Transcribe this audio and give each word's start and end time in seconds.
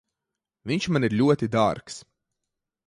Viņš 0.71 0.87
man 0.95 1.07
ir 1.09 1.17
ļoti 1.21 1.51
dārgs. 1.59 2.03